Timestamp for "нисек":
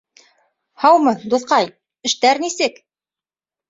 2.49-2.85